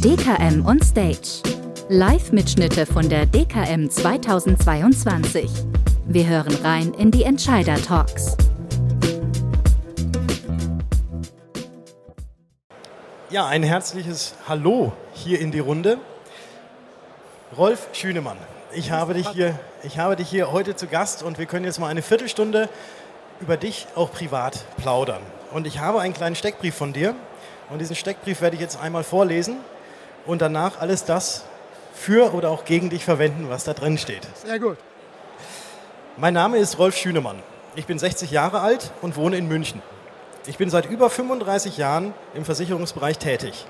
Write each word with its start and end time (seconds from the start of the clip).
DKM 0.00 0.64
on 0.64 0.80
Stage. 0.80 1.42
Live-Mitschnitte 1.90 2.86
von 2.86 3.10
der 3.10 3.26
DKM 3.26 3.90
2022. 3.90 5.50
Wir 6.06 6.26
hören 6.26 6.54
rein 6.64 6.94
in 6.94 7.10
die 7.10 7.24
Entscheider-Talks. 7.24 8.38
Ja, 13.28 13.48
ein 13.48 13.62
herzliches 13.62 14.34
Hallo 14.48 14.94
hier 15.12 15.40
in 15.40 15.50
die 15.50 15.58
Runde. 15.58 15.98
Rolf 17.54 17.88
Schünemann, 17.92 18.38
ich 18.72 18.92
habe, 18.92 19.12
dich 19.12 19.28
hier, 19.28 19.58
ich 19.82 19.98
habe 19.98 20.16
dich 20.16 20.30
hier 20.30 20.52
heute 20.52 20.74
zu 20.74 20.86
Gast 20.86 21.22
und 21.22 21.36
wir 21.36 21.44
können 21.44 21.66
jetzt 21.66 21.78
mal 21.78 21.88
eine 21.88 22.00
Viertelstunde 22.00 22.70
über 23.40 23.58
dich 23.58 23.88
auch 23.94 24.10
privat 24.10 24.64
plaudern. 24.78 25.20
Und 25.54 25.68
ich 25.68 25.78
habe 25.78 26.00
einen 26.00 26.14
kleinen 26.14 26.34
Steckbrief 26.34 26.74
von 26.74 26.92
dir 26.92 27.14
und 27.70 27.78
diesen 27.78 27.94
Steckbrief 27.94 28.40
werde 28.40 28.56
ich 28.56 28.60
jetzt 28.60 28.76
einmal 28.76 29.04
vorlesen 29.04 29.58
und 30.26 30.42
danach 30.42 30.80
alles 30.80 31.04
das 31.04 31.44
für 31.94 32.34
oder 32.34 32.50
auch 32.50 32.64
gegen 32.64 32.90
dich 32.90 33.04
verwenden, 33.04 33.46
was 33.48 33.62
da 33.62 33.72
drin 33.72 33.96
steht. 33.96 34.26
Sehr 34.44 34.58
gut. 34.58 34.78
Mein 36.16 36.34
Name 36.34 36.58
ist 36.58 36.80
Rolf 36.80 36.96
Schünemann. 36.96 37.40
Ich 37.76 37.86
bin 37.86 38.00
60 38.00 38.32
Jahre 38.32 38.62
alt 38.62 38.90
und 39.00 39.14
wohne 39.14 39.36
in 39.36 39.46
München. 39.46 39.80
Ich 40.46 40.58
bin 40.58 40.70
seit 40.70 40.90
über 40.90 41.08
35 41.08 41.78
Jahren 41.78 42.14
im 42.34 42.44
Versicherungsbereich 42.44 43.18
tätig. 43.18 43.64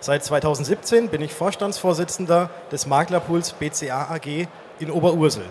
Seit 0.00 0.22
2017 0.22 1.08
bin 1.08 1.22
ich 1.22 1.32
Vorstandsvorsitzender 1.32 2.50
des 2.70 2.86
Maklerpools 2.86 3.54
BCA 3.54 4.10
AG 4.10 4.46
in 4.78 4.90
Oberursel. 4.90 5.44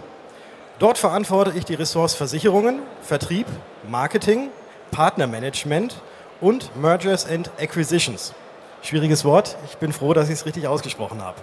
Dort 0.77 0.99
verantworte 0.99 1.53
ich 1.57 1.65
die 1.65 1.73
Ressorts 1.73 2.13
Versicherungen, 2.13 2.83
Vertrieb, 3.01 3.47
Marketing, 3.89 4.51
Partnermanagement 4.91 6.01
und 6.41 6.75
Mergers 6.79 7.25
and 7.29 7.49
Acquisitions. 7.59 8.33
Schwieriges 8.81 9.25
Wort. 9.25 9.57
Ich 9.69 9.77
bin 9.77 9.91
froh, 9.91 10.13
dass 10.13 10.29
ich 10.29 10.35
es 10.35 10.45
richtig 10.45 10.67
ausgesprochen 10.67 11.21
habe. 11.21 11.37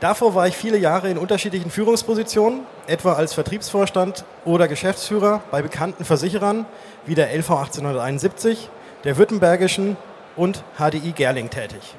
Davor 0.00 0.34
war 0.34 0.48
ich 0.48 0.56
viele 0.56 0.78
Jahre 0.78 1.08
in 1.08 1.16
unterschiedlichen 1.16 1.70
Führungspositionen, 1.70 2.62
etwa 2.88 3.12
als 3.12 3.34
Vertriebsvorstand 3.34 4.24
oder 4.44 4.66
Geschäftsführer 4.66 5.42
bei 5.52 5.62
bekannten 5.62 6.04
Versicherern 6.04 6.66
wie 7.06 7.14
der 7.14 7.32
LV 7.32 7.50
1871, 7.50 8.68
der 9.04 9.16
Württembergischen 9.16 9.96
und 10.34 10.64
HDI 10.76 11.12
Gerling 11.12 11.50
tätig. 11.50 11.94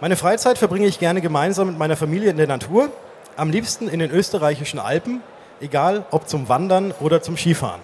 Meine 0.00 0.14
Freizeit 0.14 0.58
verbringe 0.58 0.86
ich 0.86 1.00
gerne 1.00 1.20
gemeinsam 1.20 1.66
mit 1.66 1.78
meiner 1.78 1.96
Familie 1.96 2.30
in 2.30 2.36
der 2.36 2.46
Natur, 2.46 2.90
am 3.36 3.50
liebsten 3.50 3.88
in 3.88 3.98
den 3.98 4.12
österreichischen 4.12 4.78
Alpen, 4.78 5.20
egal 5.60 6.04
ob 6.12 6.28
zum 6.28 6.48
Wandern 6.48 6.92
oder 7.00 7.22
zum 7.22 7.36
Skifahren. 7.36 7.80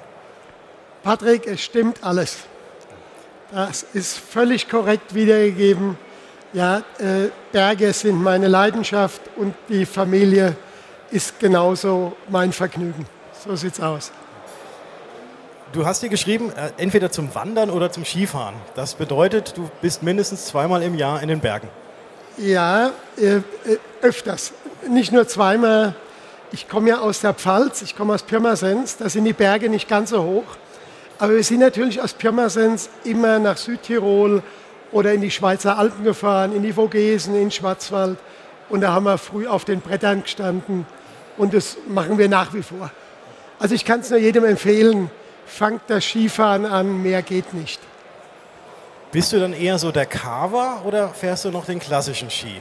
Patrick, 1.03 1.47
es 1.47 1.61
stimmt 1.61 2.03
alles. 2.05 2.39
Das 3.51 3.83
ist 3.93 4.19
völlig 4.19 4.69
korrekt 4.69 5.15
wiedergegeben. 5.15 5.99
Ja, 6.53 6.79
äh, 6.99 7.29
Berge 7.51 7.93
sind 7.93 8.23
meine 8.23 8.49
Leidenschaft 8.49 9.21
und 9.37 9.55
die 9.69 9.85
Familie 9.85 10.57
ist 11.11 11.39
genauso 11.41 12.15
mein 12.29 12.53
Vergnügen. 12.53 13.07
So 13.45 13.57
sieht's 13.57 13.81
aus. 13.81 14.13
Du 15.73 15.87
hast 15.87 16.03
dir 16.03 16.09
geschrieben, 16.09 16.53
äh, 16.53 16.71
entweder 16.77 17.11
zum 17.11 17.35
Wandern 17.35 17.71
oder 17.71 17.91
zum 17.91 18.05
Skifahren. 18.05 18.55
Das 18.75 18.95
bedeutet, 18.95 19.57
du 19.57 19.71
bist 19.81 20.03
mindestens 20.03 20.47
zweimal 20.47 20.83
im 20.83 20.95
Jahr 20.95 21.23
in 21.23 21.29
den 21.29 21.41
Bergen. 21.41 21.69
Ja, 22.37 22.93
äh, 23.17 23.37
äh, 23.37 23.43
öfters. 24.03 24.53
Nicht 24.89 25.13
nur 25.13 25.27
zweimal. 25.27 25.95
Ich 26.53 26.69
komme 26.69 26.91
ja 26.91 27.01
aus 27.01 27.21
der 27.21 27.35
Pfalz, 27.35 27.83
ich 27.83 27.97
komme 27.97 28.15
aus 28.15 28.23
Pirmasens, 28.23 28.99
da 28.99 29.09
sind 29.09 29.25
die 29.25 29.33
Berge 29.33 29.71
nicht 29.71 29.89
ganz 29.89 30.11
so 30.11 30.23
hoch. 30.23 30.45
Aber 31.23 31.37
wir 31.37 31.45
sind 31.45 31.61
natürlich 31.61 32.03
aus 32.03 32.15
Pirmasens 32.15 32.91
immer 33.05 33.39
nach 33.39 33.57
Südtirol 33.57 34.43
oder 34.91 35.13
in 35.13 35.21
die 35.21 35.31
Schweizer 35.31 35.79
Alpen 35.79 36.03
gefahren, 36.03 36.53
in 36.53 36.65
die 36.65 36.73
Vogesen, 36.73 37.37
in 37.37 37.43
den 37.43 37.51
Schwarzwald. 37.53 38.19
Und 38.69 38.81
da 38.81 38.93
haben 38.93 39.05
wir 39.05 39.19
früh 39.19 39.47
auf 39.47 39.65
den 39.65 39.81
Brettern 39.81 40.25
gestanden. 40.25 40.85
Und 41.37 41.55
das 41.55 41.77
machen 41.87 42.19
wir 42.19 42.29
nach 42.29 42.53
wie 42.55 42.63
vor. 42.65 42.91
Also 43.61 43.73
ich 43.77 43.85
kann 43.85 44.01
es 44.01 44.11
nur 44.11 44.19
jedem 44.19 44.45
empfehlen, 44.45 45.13
fangt 45.47 45.83
das 45.87 46.03
Skifahren 46.03 46.67
an, 46.67 47.05
mehr 47.05 47.23
geht 47.23 47.55
nicht. 47.55 47.81
Bist 49.13 49.33
du 49.33 49.39
dann 49.39 49.53
eher 49.53 49.79
so 49.79 49.93
der 49.93 50.07
Carver 50.07 50.83
oder 50.85 51.11
fährst 51.11 51.45
du 51.45 51.53
noch 51.53 51.67
den 51.67 51.79
klassischen 51.79 52.31
Ski? 52.31 52.61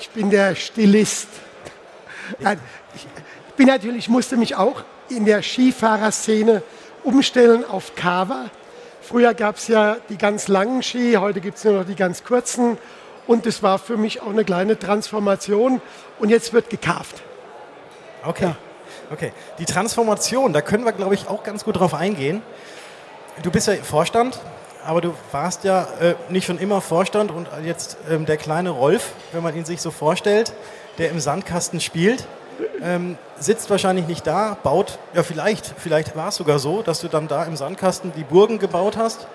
Ich 0.00 0.10
bin 0.10 0.28
der 0.30 0.56
Stilist. 0.56 1.28
Ich 2.40 3.54
bin 3.56 3.68
natürlich, 3.68 4.08
musste 4.08 4.36
mich 4.36 4.56
auch 4.56 4.82
in 5.08 5.24
der 5.24 5.40
Skifahrerszene 5.40 6.64
umstellen 7.06 7.64
auf 7.64 7.94
Carver. 7.94 8.50
Früher 9.00 9.34
gab 9.34 9.56
es 9.56 9.68
ja 9.68 9.96
die 10.08 10.18
ganz 10.18 10.48
langen 10.48 10.82
Ski, 10.82 11.14
heute 11.14 11.40
gibt 11.40 11.58
es 11.58 11.64
nur 11.64 11.74
noch 11.74 11.86
die 11.86 11.94
ganz 11.94 12.24
kurzen. 12.24 12.76
Und 13.26 13.46
das 13.46 13.62
war 13.62 13.78
für 13.78 13.96
mich 13.96 14.20
auch 14.20 14.30
eine 14.30 14.44
kleine 14.44 14.78
Transformation. 14.78 15.80
Und 16.18 16.28
jetzt 16.28 16.52
wird 16.52 16.68
gekauft. 16.68 17.22
Okay. 18.24 18.44
Ja. 18.44 18.56
Okay, 19.08 19.32
die 19.60 19.66
Transformation, 19.66 20.52
da 20.52 20.60
können 20.62 20.84
wir, 20.84 20.90
glaube 20.90 21.14
ich, 21.14 21.28
auch 21.28 21.44
ganz 21.44 21.64
gut 21.64 21.78
drauf 21.78 21.94
eingehen. 21.94 22.42
Du 23.44 23.52
bist 23.52 23.68
ja 23.68 23.74
Vorstand, 23.76 24.40
aber 24.84 25.00
du 25.00 25.14
warst 25.30 25.62
ja 25.62 25.86
äh, 26.00 26.14
nicht 26.28 26.44
schon 26.44 26.58
immer 26.58 26.80
Vorstand 26.80 27.30
und 27.30 27.46
jetzt 27.64 27.98
ähm, 28.10 28.26
der 28.26 28.36
kleine 28.36 28.70
Rolf, 28.70 29.12
wenn 29.30 29.44
man 29.44 29.54
ihn 29.54 29.64
sich 29.64 29.80
so 29.80 29.92
vorstellt, 29.92 30.52
der 30.98 31.10
im 31.10 31.20
Sandkasten 31.20 31.80
spielt, 31.80 32.26
ähm, 32.82 33.18
sitzt 33.38 33.70
wahrscheinlich 33.70 34.06
nicht 34.06 34.26
da, 34.26 34.56
baut, 34.62 34.98
ja 35.14 35.22
vielleicht, 35.22 35.74
vielleicht 35.76 36.16
war 36.16 36.28
es 36.28 36.36
sogar 36.36 36.58
so, 36.58 36.82
dass 36.82 37.00
du 37.00 37.08
dann 37.08 37.28
da 37.28 37.44
im 37.44 37.56
Sandkasten 37.56 38.12
die 38.16 38.24
Burgen 38.24 38.58
gebaut 38.58 38.96
hast 38.96 39.26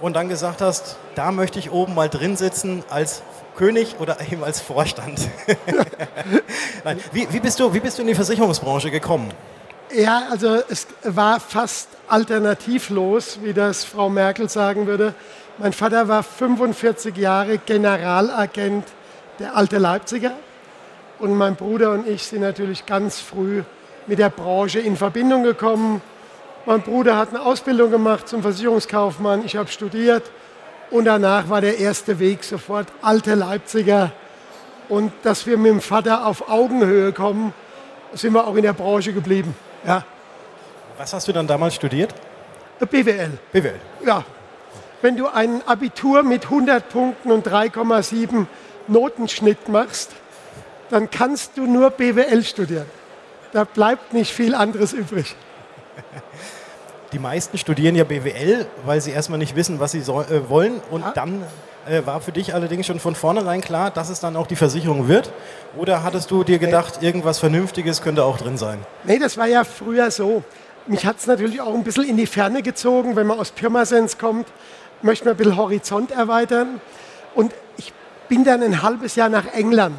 und 0.00 0.14
dann 0.16 0.28
gesagt 0.28 0.60
hast, 0.60 0.96
da 1.14 1.30
möchte 1.30 1.58
ich 1.58 1.70
oben 1.70 1.94
mal 1.94 2.08
drin 2.08 2.36
sitzen 2.36 2.84
als 2.90 3.22
König 3.56 3.96
oder 4.00 4.18
eben 4.30 4.42
als 4.42 4.60
Vorstand. 4.60 5.28
Nein, 6.84 6.98
wie, 7.12 7.26
wie, 7.30 7.40
bist 7.40 7.60
du, 7.60 7.72
wie 7.72 7.80
bist 7.80 7.98
du 7.98 8.02
in 8.02 8.08
die 8.08 8.14
Versicherungsbranche 8.14 8.90
gekommen? 8.90 9.30
Ja, 9.94 10.24
also 10.30 10.60
es 10.68 10.88
war 11.04 11.38
fast 11.38 11.88
alternativlos, 12.08 13.38
wie 13.42 13.52
das 13.52 13.84
Frau 13.84 14.10
Merkel 14.10 14.48
sagen 14.48 14.86
würde. 14.86 15.14
Mein 15.58 15.72
Vater 15.72 16.08
war 16.08 16.24
45 16.24 17.16
Jahre 17.16 17.58
Generalagent 17.58 18.84
der 19.38 19.56
Alte 19.56 19.78
Leipziger 19.78 20.32
und 21.18 21.36
mein 21.36 21.56
Bruder 21.56 21.92
und 21.92 22.08
ich 22.08 22.22
sind 22.24 22.40
natürlich 22.40 22.86
ganz 22.86 23.20
früh 23.20 23.62
mit 24.06 24.18
der 24.18 24.30
Branche 24.30 24.80
in 24.80 24.96
Verbindung 24.96 25.42
gekommen. 25.42 26.02
Mein 26.66 26.82
Bruder 26.82 27.16
hat 27.16 27.30
eine 27.30 27.42
Ausbildung 27.42 27.90
gemacht 27.90 28.28
zum 28.28 28.42
Versicherungskaufmann, 28.42 29.44
ich 29.44 29.56
habe 29.56 29.68
studiert 29.70 30.24
und 30.90 31.06
danach 31.06 31.48
war 31.48 31.60
der 31.60 31.78
erste 31.78 32.18
Weg 32.18 32.44
sofort 32.44 32.88
alte 33.02 33.34
Leipziger. 33.34 34.12
Und 34.88 35.12
dass 35.22 35.46
wir 35.46 35.56
mit 35.56 35.70
dem 35.70 35.80
Vater 35.80 36.26
auf 36.26 36.48
Augenhöhe 36.48 37.12
kommen, 37.12 37.54
sind 38.12 38.34
wir 38.34 38.46
auch 38.46 38.54
in 38.54 38.62
der 38.62 38.74
Branche 38.74 39.12
geblieben. 39.12 39.54
Ja. 39.86 40.04
Was 40.98 41.12
hast 41.12 41.26
du 41.26 41.32
dann 41.32 41.46
damals 41.46 41.74
studiert? 41.74 42.14
BWL. 42.78 43.38
BWL. 43.52 43.80
Ja. 44.06 44.24
Wenn 45.02 45.16
du 45.16 45.26
ein 45.26 45.62
Abitur 45.66 46.22
mit 46.22 46.44
100 46.44 46.88
Punkten 46.88 47.30
und 47.30 47.46
3,7 47.46 48.46
Notenschnitt 48.88 49.68
machst, 49.68 50.12
dann 50.94 51.10
kannst 51.10 51.56
du 51.56 51.66
nur 51.66 51.90
BWL 51.90 52.44
studieren. 52.44 52.86
Da 53.52 53.64
bleibt 53.64 54.12
nicht 54.12 54.32
viel 54.32 54.54
anderes 54.54 54.92
übrig. 54.92 55.34
die 57.12 57.18
meisten 57.18 57.58
studieren 57.58 57.96
ja 57.96 58.04
BWL, 58.04 58.66
weil 58.84 59.00
sie 59.00 59.10
erstmal 59.10 59.40
nicht 59.40 59.56
wissen, 59.56 59.80
was 59.80 59.90
sie 59.90 60.02
so, 60.02 60.22
äh, 60.22 60.48
wollen. 60.48 60.80
Und 60.92 61.00
ja. 61.00 61.10
dann 61.10 61.42
äh, 61.88 62.06
war 62.06 62.20
für 62.20 62.30
dich 62.30 62.54
allerdings 62.54 62.86
schon 62.86 63.00
von 63.00 63.16
vornherein 63.16 63.60
klar, 63.60 63.90
dass 63.90 64.08
es 64.08 64.20
dann 64.20 64.36
auch 64.36 64.46
die 64.46 64.54
Versicherung 64.54 65.08
wird? 65.08 65.32
Oder 65.76 66.04
hattest 66.04 66.30
du 66.30 66.44
dir 66.44 66.60
gedacht, 66.60 67.02
irgendwas 67.02 67.40
Vernünftiges 67.40 68.00
könnte 68.00 68.22
auch 68.22 68.38
drin 68.38 68.56
sein? 68.56 68.78
Nee, 69.02 69.18
das 69.18 69.36
war 69.36 69.48
ja 69.48 69.64
früher 69.64 70.12
so. 70.12 70.44
Mich 70.86 71.04
hat 71.04 71.18
es 71.18 71.26
natürlich 71.26 71.60
auch 71.60 71.74
ein 71.74 71.82
bisschen 71.82 72.04
in 72.04 72.16
die 72.16 72.26
Ferne 72.26 72.62
gezogen, 72.62 73.16
wenn 73.16 73.26
man 73.26 73.40
aus 73.40 73.50
Pirmasens 73.50 74.16
kommt, 74.16 74.46
möchte 75.02 75.24
man 75.24 75.34
ein 75.34 75.38
bisschen 75.38 75.56
Horizont 75.56 76.12
erweitern. 76.12 76.80
Und 77.34 77.52
ich 77.78 77.92
bin 78.28 78.44
dann 78.44 78.62
ein 78.62 78.80
halbes 78.82 79.16
Jahr 79.16 79.28
nach 79.28 79.46
England 79.54 79.96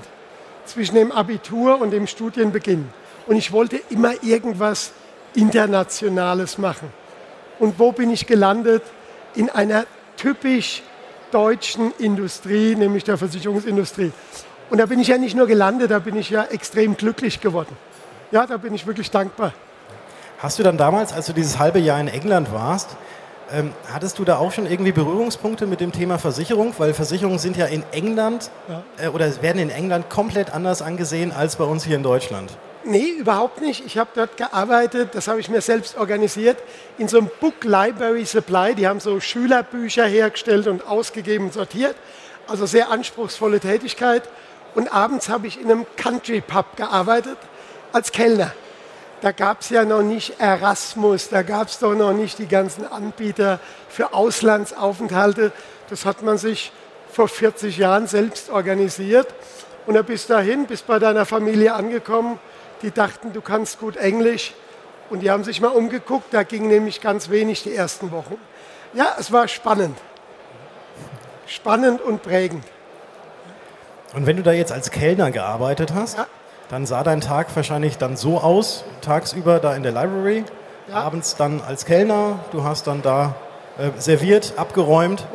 zwischen 0.65 0.95
dem 0.95 1.11
Abitur 1.11 1.79
und 1.81 1.91
dem 1.91 2.07
Studienbeginn. 2.07 2.87
Und 3.27 3.35
ich 3.35 3.51
wollte 3.51 3.79
immer 3.89 4.23
irgendwas 4.23 4.91
Internationales 5.33 6.57
machen. 6.57 6.91
Und 7.59 7.79
wo 7.79 7.91
bin 7.91 8.11
ich 8.11 8.27
gelandet? 8.27 8.83
In 9.35 9.49
einer 9.49 9.85
typisch 10.17 10.83
deutschen 11.31 11.91
Industrie, 11.97 12.75
nämlich 12.75 13.03
der 13.03 13.17
Versicherungsindustrie. 13.17 14.11
Und 14.69 14.77
da 14.77 14.85
bin 14.85 14.99
ich 14.99 15.09
ja 15.09 15.17
nicht 15.17 15.35
nur 15.35 15.47
gelandet, 15.47 15.91
da 15.91 15.99
bin 15.99 16.15
ich 16.15 16.29
ja 16.29 16.43
extrem 16.43 16.95
glücklich 16.97 17.41
geworden. 17.41 17.75
Ja, 18.31 18.45
da 18.45 18.57
bin 18.57 18.73
ich 18.73 18.87
wirklich 18.87 19.11
dankbar. 19.11 19.53
Hast 20.39 20.59
du 20.59 20.63
dann 20.63 20.77
damals, 20.77 21.13
als 21.13 21.27
du 21.27 21.33
dieses 21.33 21.59
halbe 21.59 21.79
Jahr 21.79 21.99
in 21.99 22.07
England 22.07 22.51
warst, 22.53 22.95
ähm, 23.51 23.73
hattest 23.91 24.19
du 24.19 24.25
da 24.25 24.37
auch 24.37 24.51
schon 24.51 24.65
irgendwie 24.65 24.91
Berührungspunkte 24.91 25.67
mit 25.67 25.79
dem 25.79 25.91
Thema 25.91 26.17
Versicherung? 26.17 26.73
Weil 26.77 26.93
Versicherungen 26.93 27.39
sind 27.39 27.57
ja 27.57 27.65
in 27.65 27.83
England 27.91 28.49
ja. 28.67 28.83
äh, 29.05 29.07
oder 29.09 29.41
werden 29.41 29.59
in 29.59 29.69
England 29.69 30.09
komplett 30.09 30.53
anders 30.53 30.81
angesehen 30.81 31.31
als 31.31 31.55
bei 31.55 31.63
uns 31.63 31.83
hier 31.83 31.95
in 31.95 32.03
Deutschland. 32.03 32.57
Nee, 32.83 33.09
überhaupt 33.19 33.61
nicht. 33.61 33.83
Ich 33.85 33.97
habe 33.97 34.11
dort 34.13 34.37
gearbeitet, 34.37 35.09
das 35.13 35.27
habe 35.27 35.39
ich 35.39 35.49
mir 35.49 35.61
selbst 35.61 35.97
organisiert, 35.97 36.57
in 36.99 37.07
so 37.07 37.17
einem 37.17 37.31
Book 37.39 37.63
Library 37.63 38.25
Supply. 38.25 38.75
Die 38.75 38.87
haben 38.87 38.99
so 38.99 39.19
Schülerbücher 39.19 40.05
hergestellt 40.05 40.67
und 40.67 40.87
ausgegeben 40.87 41.45
und 41.45 41.53
sortiert. 41.53 41.95
Also 42.47 42.67
sehr 42.67 42.91
anspruchsvolle 42.91 43.59
Tätigkeit. 43.59 44.23
Und 44.75 44.93
abends 44.93 45.29
habe 45.29 45.47
ich 45.47 45.59
in 45.59 45.71
einem 45.71 45.85
Country 45.97 46.41
Pub 46.41 46.75
gearbeitet 46.75 47.37
als 47.91 48.11
Kellner. 48.11 48.51
Da 49.25 49.31
gab 49.31 49.61
es 49.61 49.71
ja 49.71 49.85
noch 49.85 50.03
nicht 50.03 50.39
Erasmus, 50.39 51.29
da 51.29 51.41
gab 51.41 51.69
es 51.69 51.79
doch 51.79 51.95
noch 51.95 52.13
nicht 52.13 52.37
die 52.37 52.47
ganzen 52.47 52.85
Anbieter 52.85 53.59
für 53.89 54.13
Auslandsaufenthalte. 54.13 55.51
Das 55.89 56.05
hat 56.05 56.21
man 56.21 56.37
sich 56.37 56.71
vor 57.11 57.27
40 57.27 57.75
Jahren 57.75 58.05
selbst 58.05 58.51
organisiert. 58.51 59.25
Und 59.87 59.95
da 59.95 60.03
bist 60.03 60.29
dahin, 60.29 60.67
bist 60.67 60.85
bei 60.85 60.99
deiner 60.99 61.25
Familie 61.25 61.73
angekommen. 61.73 62.37
Die 62.83 62.91
dachten, 62.91 63.33
du 63.33 63.41
kannst 63.41 63.79
gut 63.79 63.97
Englisch. 63.97 64.53
Und 65.09 65.21
die 65.21 65.31
haben 65.31 65.43
sich 65.43 65.59
mal 65.59 65.69
umgeguckt. 65.69 66.31
Da 66.31 66.43
ging 66.43 66.67
nämlich 66.67 67.01
ganz 67.01 67.31
wenig 67.31 67.63
die 67.63 67.73
ersten 67.73 68.11
Wochen. 68.11 68.37
Ja, 68.93 69.15
es 69.19 69.31
war 69.31 69.47
spannend. 69.47 69.97
Spannend 71.47 71.99
und 71.99 72.21
prägend. 72.21 72.63
Und 74.13 74.27
wenn 74.27 74.37
du 74.37 74.43
da 74.43 74.51
jetzt 74.51 74.71
als 74.71 74.91
Kellner 74.91 75.31
gearbeitet 75.31 75.95
hast, 75.95 76.19
ja. 76.19 76.27
Dann 76.69 76.85
sah 76.85 77.03
dein 77.03 77.21
Tag 77.21 77.55
wahrscheinlich 77.55 77.97
dann 77.97 78.17
so 78.17 78.39
aus, 78.39 78.83
tagsüber 79.01 79.59
da 79.59 79.75
in 79.75 79.83
der 79.83 79.91
Library, 79.91 80.43
ja. 80.87 80.95
abends 80.95 81.35
dann 81.35 81.61
als 81.61 81.85
Kellner, 81.85 82.39
du 82.51 82.63
hast 82.63 82.87
dann 82.87 83.01
da 83.01 83.35
äh, 83.77 83.89
serviert, 83.99 84.53
abgeräumt. 84.57 85.25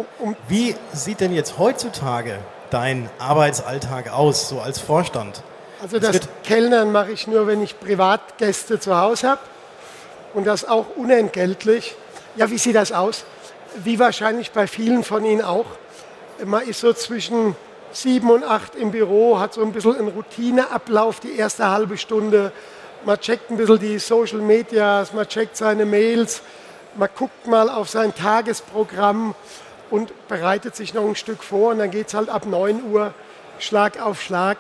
Wie 0.49 0.75
sieht 0.93 1.21
denn 1.21 1.33
jetzt 1.35 1.59
heutzutage 1.59 2.39
dein 2.71 3.11
Arbeitsalltag 3.19 4.13
aus, 4.13 4.49
so 4.49 4.61
als 4.61 4.79
Vorstand? 4.79 5.43
Also 5.83 5.99
das 5.99 6.21
Kellnern 6.45 6.93
mache 6.93 7.13
ich 7.13 7.27
nur, 7.27 7.47
wenn 7.47 7.63
ich 7.63 7.79
Privatgäste 7.79 8.79
zu 8.81 8.99
Hause 8.99 9.31
habe 9.31 9.41
und 10.35 10.47
das 10.47 10.65
auch 10.65 10.87
unentgeltlich. 10.97 11.95
Ja, 12.37 12.51
wie 12.51 12.59
sieht 12.59 12.77
das 12.77 12.93
aus? 12.93 13.25
Wie 13.83 13.99
wahrscheinlich 13.99 14.53
bei 14.53 14.67
vielen 14.67 15.05
von 15.05 15.25
Ihnen 15.25 15.43
auch. 15.43 15.67
Man 16.45 16.67
ist 16.67 16.81
so 16.81 16.93
zwischen 16.93 17.57
sieben 17.93 18.31
und 18.31 18.45
acht 18.45 18.75
im 18.75 18.91
Büro, 18.91 19.39
hat 19.39 19.55
so 19.55 19.63
ein 19.63 19.73
bisschen 19.73 19.97
einen 19.97 20.09
Routineablauf 20.09 21.21
die 21.21 21.37
erste 21.37 21.71
halbe 21.71 21.97
Stunde. 21.99 22.53
Man 23.05 23.19
checkt 23.19 23.51
ein 23.51 23.57
bisschen 23.57 23.79
die 23.79 23.99
Social 23.99 24.41
Medias, 24.41 25.13
man 25.13 25.27
checkt 25.27 25.57
seine 25.57 25.87
Mails, 25.87 26.43
man 26.97 27.09
guckt 27.17 27.47
mal 27.47 27.69
auf 27.71 27.89
sein 27.89 28.15
Tagesprogramm 28.15 29.35
und 29.91 30.13
bereitet 30.29 30.77
sich 30.77 30.95
noch 30.95 31.07
ein 31.07 31.17
Stück 31.17 31.43
vor 31.43 31.71
und 31.71 31.79
dann 31.79 31.91
geht 31.91 32.09
es 32.09 32.15
halt 32.15 32.29
ab 32.29 32.47
9 32.47 32.83
Uhr 32.91 33.15
Schlag 33.59 34.01
auf 34.01 34.21
Schlag. 34.23 34.59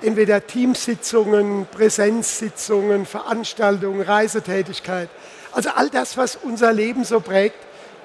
Entweder 0.00 0.44
Teamsitzungen, 0.44 1.66
Präsenzsitzungen, 1.70 3.06
Veranstaltungen, 3.06 4.02
Reisetätigkeit. 4.02 5.08
Also 5.52 5.70
all 5.76 5.90
das, 5.90 6.16
was 6.16 6.36
unser 6.36 6.72
Leben 6.72 7.04
so 7.04 7.20
prägt 7.20 7.58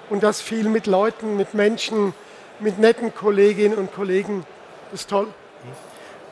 und 0.10 0.22
das 0.22 0.42
viel 0.42 0.70
mit 0.70 0.86
Leuten, 0.86 1.38
mit 1.38 1.54
Menschen, 1.54 2.14
mit 2.60 2.78
netten 2.78 3.16
Kolleginnen 3.16 3.78
und 3.78 3.94
Kollegen, 3.94 4.46
ist 4.94 5.10
toll. 5.10 5.28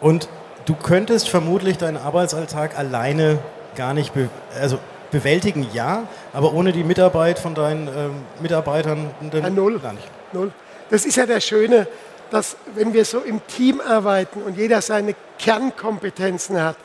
Und 0.01 0.27
du 0.65 0.75
könntest 0.75 1.29
vermutlich 1.29 1.77
deinen 1.77 1.97
Arbeitsalltag 1.97 2.77
alleine 2.77 3.39
gar 3.75 3.93
nicht, 3.93 4.13
be 4.13 4.29
also 4.59 4.79
bewältigen, 5.11 5.67
ja, 5.73 6.07
aber 6.33 6.53
ohne 6.53 6.71
die 6.71 6.83
Mitarbeit 6.83 7.39
von 7.39 7.55
deinen 7.55 7.87
ähm, 7.87 8.11
Mitarbeitern 8.41 9.11
ja, 9.31 9.49
null. 9.49 9.79
gar 9.79 9.93
nicht. 9.93 10.07
Null. 10.33 10.51
Das 10.89 11.05
ist 11.05 11.15
ja 11.15 11.25
das 11.25 11.43
Schöne, 11.43 11.87
dass 12.31 12.57
wenn 12.73 12.93
wir 12.93 13.05
so 13.05 13.19
im 13.19 13.45
Team 13.47 13.81
arbeiten 13.81 14.41
und 14.41 14.57
jeder 14.57 14.81
seine 14.81 15.15
Kernkompetenzen 15.39 16.61
hat, 16.61 16.75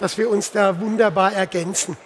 dass 0.00 0.18
wir 0.18 0.28
uns 0.30 0.50
da 0.50 0.80
wunderbar 0.80 1.32
ergänzen. 1.32 1.96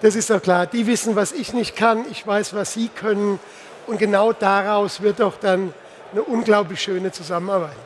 Das 0.00 0.14
ist 0.14 0.30
doch 0.30 0.42
klar. 0.42 0.66
Die 0.66 0.86
wissen, 0.86 1.16
was 1.16 1.32
ich 1.32 1.52
nicht 1.52 1.76
kann, 1.76 2.04
ich 2.10 2.26
weiß, 2.26 2.54
was 2.54 2.72
sie 2.72 2.88
können. 2.88 3.40
Und 3.86 3.98
genau 3.98 4.32
daraus 4.32 5.00
wird 5.00 5.20
doch 5.20 5.36
dann 5.38 5.72
eine 6.12 6.22
unglaublich 6.22 6.80
schöne 6.80 7.10
Zusammenarbeit. 7.10 7.76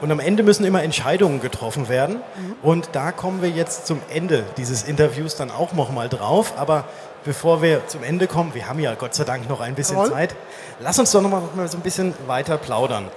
Und 0.00 0.12
am 0.12 0.20
Ende 0.20 0.42
müssen 0.42 0.64
immer 0.64 0.82
Entscheidungen 0.82 1.40
getroffen 1.40 1.88
werden. 1.88 2.16
Mhm. 2.16 2.54
Und 2.62 2.88
da 2.92 3.12
kommen 3.12 3.42
wir 3.42 3.50
jetzt 3.50 3.86
zum 3.86 4.00
Ende 4.10 4.44
dieses 4.56 4.84
Interviews 4.84 5.36
dann 5.36 5.50
auch 5.50 5.72
nochmal 5.72 6.08
drauf. 6.08 6.54
Aber 6.56 6.84
bevor 7.24 7.62
wir 7.62 7.86
zum 7.88 8.02
Ende 8.04 8.26
kommen, 8.26 8.54
wir 8.54 8.68
haben 8.68 8.78
ja 8.78 8.94
Gott 8.94 9.14
sei 9.14 9.24
Dank 9.24 9.48
noch 9.48 9.60
ein 9.60 9.74
bisschen 9.74 9.96
Jawohl. 9.96 10.10
Zeit, 10.10 10.36
lass 10.80 10.98
uns 10.98 11.10
doch 11.10 11.20
nochmal 11.20 11.42
noch 11.54 11.68
so 11.68 11.76
ein 11.76 11.82
bisschen 11.82 12.14
weiter 12.26 12.58
plaudern. 12.58 13.08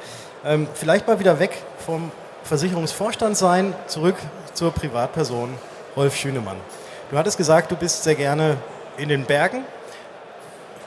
Ähm, 0.44 0.68
vielleicht 0.74 1.08
mal 1.08 1.20
wieder 1.20 1.40
weg 1.40 1.62
vom 1.86 2.12
Versicherungsvorstand 2.44 3.38
sein, 3.38 3.76
zurück 3.88 4.16
zur 4.54 4.72
Privatperson 4.72 5.54
Rolf 5.96 6.16
Schünemann. 6.16 6.58
Du 7.12 7.18
hattest 7.18 7.38
gesagt, 7.38 7.72
du 7.72 7.76
bist 7.76 8.04
sehr 8.04 8.16
gerne 8.16 8.58
in 8.98 9.10
den 9.10 9.26
Bergen. 9.26 9.64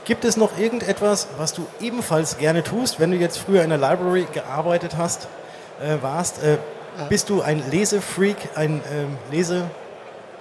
Gibt 0.05 0.25
es 0.25 0.37
noch 0.37 0.59
irgendetwas, 0.59 1.29
was 1.39 1.55
du 1.55 1.67
ebenfalls 1.81 2.37
gerne 2.37 2.63
tust, 2.63 3.01
wenn 3.01 3.11
du 3.11 3.17
jetzt 3.17 3.39
früher 3.39 3.63
in 3.63 3.71
der 3.71 3.79
Library 3.79 4.27
gearbeitet 4.33 4.97
hast? 4.99 5.29
Äh, 5.81 6.03
warst. 6.03 6.43
Äh, 6.43 6.59
bist 7.09 7.29
du 7.31 7.43
ein 7.43 7.63
Lesefreak, 7.71 8.37
ein 8.55 8.81
ähm, 8.93 9.17
Lese... 9.31 9.65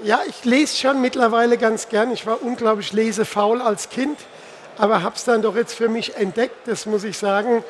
Ja, 0.03 0.21
ich 0.27 0.43
lese 0.43 0.75
schon 0.75 1.01
mittlerweile 1.01 1.57
ganz 1.57 1.87
gern. 1.87 2.11
Ich 2.11 2.25
war 2.25 2.41
unglaublich 2.41 2.91
lesefaul 2.91 3.61
als 3.61 3.89
Kind, 3.89 4.19
aber 4.77 5.01
habe 5.01 5.15
es 5.15 5.23
dann 5.23 5.41
doch 5.41 5.55
jetzt 5.55 5.73
für 5.73 5.87
mich 5.87 6.17
entdeckt, 6.17 6.67
das 6.67 6.85
muss 6.85 7.05
ich 7.05 7.17
sagen. 7.17 7.63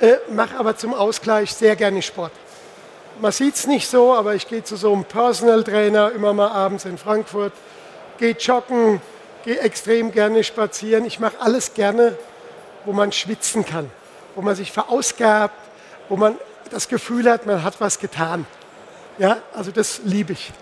Äh, 0.00 0.14
Mache 0.30 0.56
aber 0.58 0.76
zum 0.76 0.94
Ausgleich 0.94 1.52
sehr 1.52 1.76
gerne 1.76 2.00
Sport. 2.02 2.32
Man 3.20 3.32
sieht 3.32 3.54
es 3.54 3.66
nicht 3.66 3.88
so, 3.88 4.14
aber 4.14 4.34
ich 4.34 4.48
gehe 4.48 4.64
zu 4.64 4.76
so 4.76 4.92
einem 4.92 5.04
Personal 5.04 5.64
Trainer 5.64 6.12
immer 6.12 6.32
mal 6.32 6.48
abends 6.48 6.84
in 6.84 6.98
Frankfurt, 6.98 7.52
gehe 8.18 8.32
joggen, 8.32 9.00
gehe 9.44 9.58
extrem 9.60 10.12
gerne 10.12 10.44
spazieren. 10.44 11.04
Ich 11.04 11.20
mache 11.20 11.36
alles 11.40 11.74
gerne, 11.74 12.16
wo 12.84 12.92
man 12.92 13.12
schwitzen 13.12 13.64
kann, 13.64 13.90
wo 14.34 14.42
man 14.42 14.54
sich 14.54 14.72
verausgabt, 14.72 15.54
wo 16.08 16.16
man 16.16 16.36
das 16.70 16.88
Gefühl 16.88 17.30
hat, 17.30 17.46
man 17.46 17.62
hat 17.62 17.80
was 17.80 17.98
getan. 17.98 18.46
Ja, 19.18 19.38
also 19.54 19.70
das 19.70 20.00
liebe 20.04 20.32
ich. 20.32 20.52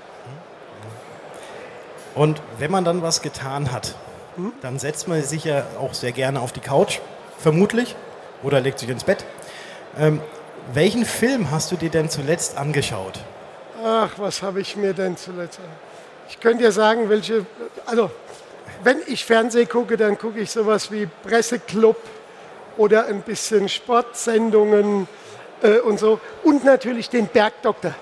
Und 2.14 2.40
wenn 2.58 2.70
man 2.70 2.84
dann 2.84 3.02
was 3.02 3.22
getan 3.22 3.72
hat, 3.72 3.94
hm? 4.36 4.52
dann 4.60 4.78
setzt 4.78 5.08
man 5.08 5.22
sich 5.22 5.44
ja 5.44 5.64
auch 5.80 5.94
sehr 5.94 6.12
gerne 6.12 6.40
auf 6.40 6.52
die 6.52 6.60
Couch, 6.60 7.00
vermutlich, 7.38 7.96
oder 8.42 8.60
legt 8.60 8.78
sich 8.78 8.88
ins 8.88 9.04
Bett. 9.04 9.24
Ähm, 9.98 10.20
welchen 10.72 11.04
Film 11.04 11.50
hast 11.50 11.72
du 11.72 11.76
dir 11.76 11.90
denn 11.90 12.08
zuletzt 12.08 12.56
angeschaut? 12.56 13.18
Ach, 13.84 14.10
was 14.16 14.42
habe 14.42 14.60
ich 14.60 14.76
mir 14.76 14.94
denn 14.94 15.16
zuletzt 15.16 15.58
angeschaut? 15.58 15.94
Ich 16.28 16.40
könnte 16.40 16.64
dir 16.64 16.72
sagen, 16.72 17.08
welche. 17.08 17.44
Also, 17.86 18.10
wenn 18.82 18.98
ich 19.06 19.24
Fernsehen 19.24 19.68
gucke, 19.68 19.96
dann 19.96 20.18
gucke 20.18 20.40
ich 20.40 20.50
sowas 20.50 20.90
wie 20.90 21.06
Presseclub 21.22 21.96
oder 22.76 23.06
ein 23.06 23.22
bisschen 23.22 23.68
Sportsendungen 23.68 25.06
äh, 25.62 25.78
und 25.78 25.98
so. 25.98 26.20
Und 26.42 26.64
natürlich 26.64 27.10
den 27.10 27.26
Bergdoktor. 27.26 27.94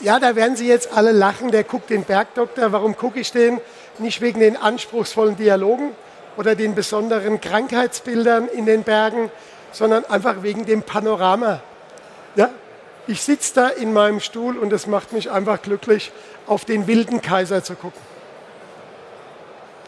Ja, 0.00 0.20
da 0.20 0.36
werden 0.36 0.56
Sie 0.56 0.68
jetzt 0.68 0.92
alle 0.96 1.10
lachen, 1.10 1.50
der 1.50 1.64
guckt 1.64 1.90
den 1.90 2.04
Bergdoktor. 2.04 2.70
Warum 2.72 2.96
gucke 2.96 3.18
ich 3.18 3.32
den? 3.32 3.60
Nicht 3.98 4.20
wegen 4.20 4.38
den 4.38 4.56
anspruchsvollen 4.56 5.36
Dialogen 5.36 5.90
oder 6.36 6.54
den 6.54 6.76
besonderen 6.76 7.40
Krankheitsbildern 7.40 8.46
in 8.46 8.64
den 8.64 8.84
Bergen, 8.84 9.30
sondern 9.72 10.04
einfach 10.04 10.42
wegen 10.42 10.66
dem 10.66 10.82
Panorama. 10.82 11.60
Ja? 12.36 12.50
Ich 13.08 13.22
sitze 13.22 13.54
da 13.54 13.68
in 13.68 13.92
meinem 13.92 14.20
Stuhl 14.20 14.56
und 14.56 14.72
es 14.72 14.86
macht 14.86 15.12
mich 15.12 15.30
einfach 15.30 15.62
glücklich, 15.62 16.12
auf 16.46 16.64
den 16.64 16.86
wilden 16.86 17.20
Kaiser 17.20 17.64
zu 17.64 17.74
gucken. 17.74 18.00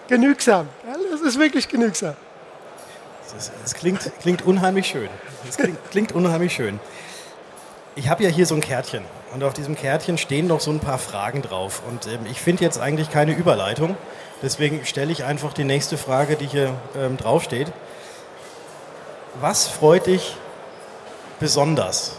Genügsam. 0.08 0.68
Ja, 0.87 0.96
das 1.12 1.20
ist 1.20 1.38
wirklich 1.38 1.68
genügsam. 1.68 2.16
Das 3.62 3.75
klingt, 3.75 4.10
klingt 4.20 4.42
unheimlich 4.42 4.87
schön. 4.87 5.08
Das 5.46 5.56
klingt, 5.56 5.78
klingt 5.90 6.12
unheimlich 6.12 6.52
schön. 6.52 6.80
Ich 7.96 8.08
habe 8.08 8.22
ja 8.22 8.30
hier 8.30 8.46
so 8.46 8.54
ein 8.54 8.60
Kärtchen 8.60 9.04
und 9.34 9.42
auf 9.42 9.52
diesem 9.52 9.76
Kärtchen 9.76 10.16
stehen 10.18 10.46
noch 10.46 10.60
so 10.60 10.70
ein 10.70 10.80
paar 10.80 10.99
Fragen 10.99 11.42
drauf. 11.42 11.82
Und 11.88 12.06
ähm, 12.06 12.20
ich 12.30 12.40
finde 12.40 12.64
jetzt 12.64 12.78
eigentlich 12.78 13.10
keine 13.10 13.32
Überleitung. 13.32 13.96
Deswegen 14.42 14.84
stelle 14.87 15.12
ich 15.12 15.25
einfach 15.25 15.52
die 15.52 15.64
nächste 15.64 15.99
Frage, 15.99 16.37
die 16.37 16.46
hier 16.46 16.75
ähm, 16.96 17.16
draufsteht. 17.16 17.72
Was 19.40 19.68
freut 19.68 20.06
dich 20.06 20.37
besonders? 21.38 22.16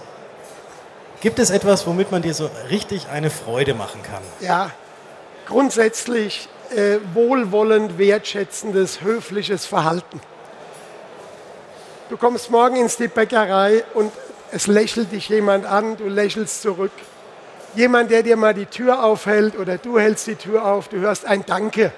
Gibt 1.22 1.39
es 1.39 1.50
etwas, 1.50 1.86
womit 1.86 2.12
man 2.12 2.22
dir 2.22 2.34
so 2.34 2.50
richtig 2.70 3.10
eine 3.10 3.30
Freude 3.30 3.74
machen 3.74 4.01
kann? 4.03 4.22
Ja, 4.39 4.72
grundsätzlich 5.48 6.50
äh, 6.75 6.98
wohlwollend, 7.13 7.98
wertschätzendes, 7.98 9.01
höfliches 9.01 9.65
Verhalten. 9.65 10.22
Du 12.12 12.18
kommst 12.18 12.51
morgen 12.51 12.75
ins 12.75 12.98
die 12.98 13.08
Bäckerei 13.08 13.86
und 13.94 14.12
es 14.51 14.68
lächelt 14.68 15.13
dich 15.13 15.30
jemand 15.30 15.65
an, 15.65 15.96
du 15.96 16.10
lächelst 16.10 16.62
zurück. 16.62 16.91
Jemand, 17.74 18.12
der 18.12 18.22
dir 18.22 18.36
mal 18.36 18.53
die 18.53 18.65
Tür 18.65 19.06
aufhält 19.06 19.58
oder 19.58 19.77
du 19.77 19.98
hältst 19.98 20.27
die 20.27 20.36
Tür 20.36 20.65
auf, 20.65 20.89
du 20.89 20.98
hörst 20.98 21.24
ein 21.24 21.46
Danke. 21.46 21.94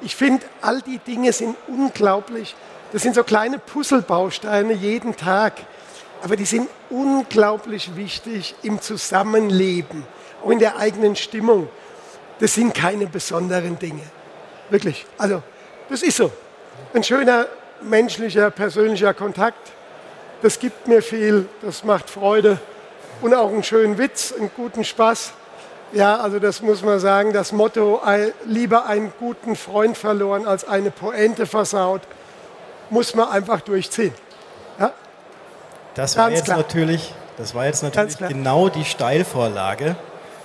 Ich 0.00 0.16
finde, 0.16 0.46
all 0.62 0.80
die 0.80 0.96
Dinge 0.96 1.34
sind 1.34 1.54
unglaublich. 1.68 2.56
Das 2.94 3.02
sind 3.02 3.14
so 3.14 3.24
kleine 3.24 3.58
Puzzlebausteine 3.58 4.72
jeden 4.72 5.18
Tag, 5.18 5.52
aber 6.22 6.36
die 6.36 6.46
sind 6.46 6.70
unglaublich 6.88 7.94
wichtig 7.94 8.54
im 8.62 8.80
Zusammenleben, 8.80 10.06
auch 10.42 10.48
in 10.48 10.60
der 10.60 10.78
eigenen 10.78 11.14
Stimmung. 11.14 11.68
Das 12.38 12.54
sind 12.54 12.72
keine 12.72 13.06
besonderen 13.06 13.78
Dinge. 13.78 14.04
Wirklich. 14.70 15.04
Also, 15.18 15.42
das 15.90 16.02
ist 16.02 16.16
so. 16.16 16.32
Ein 16.94 17.04
schöner 17.04 17.48
menschlicher, 17.84 18.50
persönlicher 18.50 19.14
Kontakt, 19.14 19.72
das 20.42 20.58
gibt 20.58 20.88
mir 20.88 21.02
viel, 21.02 21.48
das 21.62 21.84
macht 21.84 22.10
Freude 22.10 22.58
und 23.20 23.34
auch 23.34 23.48
einen 23.48 23.62
schönen 23.62 23.98
Witz, 23.98 24.34
einen 24.36 24.50
guten 24.56 24.84
Spaß. 24.84 25.32
Ja, 25.92 26.16
also 26.16 26.38
das 26.38 26.62
muss 26.62 26.82
man 26.82 26.98
sagen, 26.98 27.32
das 27.32 27.52
Motto, 27.52 28.00
lieber 28.46 28.86
einen 28.86 29.12
guten 29.18 29.56
Freund 29.56 29.96
verloren 29.96 30.46
als 30.46 30.66
eine 30.66 30.90
Pointe 30.90 31.46
versaut, 31.46 32.00
muss 32.90 33.14
man 33.14 33.28
einfach 33.28 33.60
durchziehen. 33.60 34.14
Ja? 34.78 34.92
Das 35.94 36.16
war 36.16 36.30
jetzt 36.30 36.48
natürlich, 36.48 37.14
das 37.36 37.54
war 37.54 37.66
jetzt 37.66 37.82
natürlich 37.82 38.16
genau 38.16 38.68
die 38.68 38.84
Steilvorlage, 38.84 39.96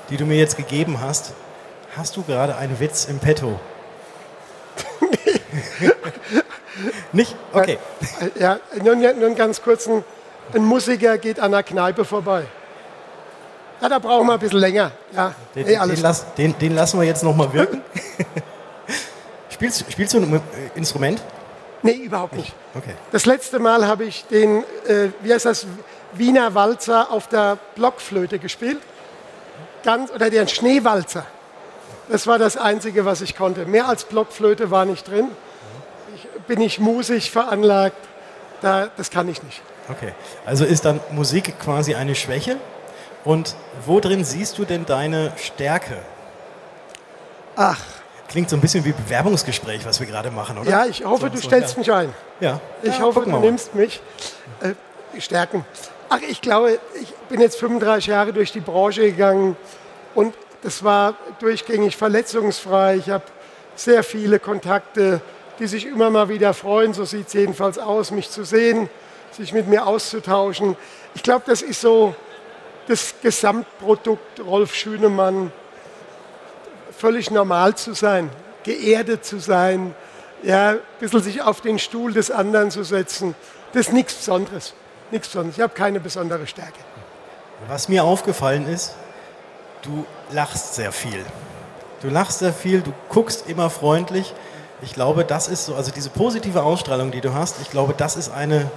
die 0.10 0.18
du 0.18 0.26
mir 0.26 0.38
jetzt 0.38 0.58
gegeben 0.58 1.00
hast. 1.02 1.34
Hast 1.96 2.18
du 2.18 2.24
gerade 2.24 2.56
einen 2.58 2.80
Witz 2.80 3.06
im 3.06 3.20
Petto? 3.20 3.60
Nicht? 7.12 7.36
Okay. 7.54 7.78
Ja, 8.40 8.60
nun, 8.84 9.00
nun 9.20 9.36
ganz 9.36 9.62
kurz, 9.62 9.88
ein, 9.88 10.04
Musiker 10.64 11.18
geht 11.18 11.40
an 11.40 11.52
der 11.52 11.64
Kneipe 11.64 12.06
vorbei. 12.06 12.46
Ja, 13.82 13.90
da 13.90 14.00
brauchen 14.00 14.28
wir 14.28 14.34
ein 14.34 14.40
bisschen 14.40 14.60
länger. 14.60 14.92
Ja, 15.14 15.36
den, 15.56 15.66
hey, 15.66 15.78
den, 15.88 16.02
lass, 16.02 16.34
den, 16.36 16.58
den, 16.58 16.76
lassen 16.76 17.00
wir 17.00 17.06
jetzt 17.06 17.24
noch 17.24 17.36
mal 17.36 17.52
wirken. 17.54 17.82
spielst, 19.50 19.92
spielst 19.92 20.14
du 20.14 20.20
ein 20.20 20.42
Instrument? 20.76 21.22
Nee, 21.84 21.94
überhaupt 21.94 22.36
nicht. 22.36 22.54
Okay. 22.74 22.94
Das 23.12 23.26
letzte 23.26 23.60
Mal 23.60 23.86
habe 23.88 24.06
ich 24.06 24.26
den, 24.26 24.64
äh, 24.88 25.10
wie 25.22 25.34
heißt 25.34 25.46
das, 25.46 25.68
Wiener 26.14 26.56
Walzer 26.56 27.12
auf 27.12 27.28
der 27.28 27.58
Blockflöte 27.76 28.40
gespielt. 28.40 28.80
Ganz, 29.84 30.12
oder 30.12 30.30
den 30.30 30.48
Schneewalzer. 30.48 31.26
Das 32.10 32.26
war 32.26 32.40
das 32.40 32.58
Einzige, 32.58 33.06
was 33.06 33.22
ich 33.22 33.36
konnte. 33.36 33.66
Mehr 33.66 33.88
als 33.88 34.06
Blockflöte 34.06 34.72
war 34.72 34.86
nicht 34.86 35.08
drin. 35.08 35.30
Bin 36.48 36.62
ich 36.62 36.80
musisch 36.80 37.30
veranlagt, 37.30 37.98
da, 38.62 38.90
das 38.98 39.12
kann 39.12 39.28
ich 39.30 39.44
nicht. 39.44 39.62
Okay, 39.90 40.14
also 40.46 40.66
ist 40.66 40.86
dann 40.86 41.00
Musik 41.12 41.60
quasi 41.60 41.96
eine 41.96 42.16
Schwäche? 42.16 42.58
Und 43.24 43.56
wo 43.86 44.00
drin 44.00 44.24
siehst 44.24 44.58
du 44.58 44.66
denn 44.66 44.86
deine 44.86 45.34
Stärke? 45.38 45.98
Ach. 47.56 47.80
Klingt 48.30 48.50
so 48.50 48.56
ein 48.56 48.62
bisschen 48.62 48.84
wie 48.86 48.92
Bewerbungsgespräch, 48.92 49.86
was 49.86 50.00
wir 50.00 50.08
gerade 50.08 50.32
machen, 50.32 50.58
oder? 50.58 50.70
Ja, 50.70 50.86
ich 50.86 51.04
hoffe, 51.06 51.24
so, 51.24 51.30
du 51.30 51.38
so, 51.38 51.48
stellst 51.48 51.74
ja. 51.74 51.80
mich 51.80 51.92
ein. 51.92 52.14
Ja. 52.40 52.60
Ich 52.84 52.98
ja, 52.98 53.02
hoffe, 53.02 53.22
du 53.26 53.38
nimmst 53.40 53.74
mich. 53.76 54.02
Äh, 54.62 54.74
Stärken. 55.20 55.66
Ach, 56.10 56.20
ich 56.22 56.42
glaube, 56.42 56.80
ich 57.02 57.14
bin 57.30 57.42
jetzt 57.42 57.60
35 57.60 58.08
Jahre 58.08 58.34
durch 58.34 58.52
die 58.52 58.60
Branche 58.60 59.02
gegangen 59.02 59.58
und 60.16 60.34
das 60.62 60.84
war 60.84 61.16
durchgängig 61.40 61.98
verletzungsfrei. 61.98 62.98
Ich 62.98 63.10
habe 63.10 63.24
sehr 63.76 64.04
viele 64.04 64.40
Kontakte, 64.40 65.22
die 65.60 65.68
sich 65.68 65.86
immer 65.86 66.10
mal 66.10 66.30
wieder 66.30 66.54
freuen, 66.54 66.94
so 66.94 67.06
sieht 67.06 67.28
es 67.28 67.34
jedenfalls 67.34 67.80
aus, 67.80 68.12
mich 68.12 68.30
zu 68.30 68.44
sehen, 68.44 68.90
sich 69.32 69.54
mit 69.54 69.68
mir 69.68 69.88
auszutauschen. 69.88 70.76
Ich 71.16 71.24
glaube, 71.24 71.44
das 71.48 71.62
ist 71.62 71.82
so 71.82 72.16
das 72.88 73.16
Gesamtprodukt 73.22 74.40
Rolf 74.40 74.74
Schünemann 74.74 75.52
völlig 76.98 77.32
normal 77.32 77.76
zu 77.76 77.94
sein, 77.94 78.30
geerdet 78.64 79.26
zu 79.26 79.40
sein, 79.40 79.94
ja, 80.44 80.72
ein 80.72 80.80
bisschen 81.00 81.22
sich 81.22 81.42
auf 81.42 81.62
den 81.62 81.80
Stuhl 81.80 82.14
des 82.14 82.32
anderen 82.32 82.72
zu 82.72 82.84
setzen. 82.84 83.36
Das 83.74 83.88
ist 83.88 83.94
nichts 83.94 84.14
Besonderes. 84.16 84.74
Nichts 85.12 85.28
Besonderes. 85.30 85.58
Ich 85.58 85.64
habe 85.64 85.74
keine 85.74 86.00
besondere 86.00 86.46
Stärke. 86.48 86.80
Was 87.68 87.90
mir 87.90 88.04
aufgefallen 88.04 88.68
ist, 88.68 88.96
du 89.82 90.06
lachst 90.32 90.76
sehr 90.76 90.92
viel. 90.92 91.26
Du 92.02 92.10
lachst 92.10 92.40
sehr 92.40 92.54
viel, 92.54 92.82
du 92.82 92.94
guckst 93.10 93.50
immer 93.50 93.70
freundlich. 93.70 94.34
Ich 94.82 94.94
glaube, 94.94 95.26
das 95.26 95.48
ist 95.48 95.66
so, 95.66 95.76
also 95.76 95.92
diese 95.92 96.10
positive 96.10 96.62
Ausstrahlung, 96.62 97.12
die 97.12 97.22
du 97.22 97.34
hast, 97.34 97.60
ich 97.62 97.72
glaube, 97.72 97.94
das 97.98 98.16
ist 98.16 98.30
eine, 98.30 98.70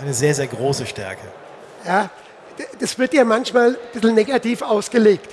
eine 0.00 0.14
sehr, 0.14 0.34
sehr 0.34 0.46
große 0.46 0.86
Stärke. 0.86 1.26
Ja, 1.84 2.08
das 2.80 2.98
wird 2.98 3.12
ja 3.12 3.24
manchmal 3.24 3.70
ein 3.70 3.76
bisschen 3.92 4.14
negativ 4.14 4.62
ausgelegt, 4.62 5.30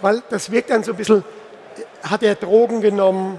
weil 0.00 0.22
das 0.30 0.50
wirkt 0.50 0.70
dann 0.70 0.82
so 0.82 0.92
ein 0.92 0.96
bisschen, 0.96 1.24
hat 2.02 2.24
er 2.24 2.34
Drogen 2.34 2.80
genommen, 2.80 3.38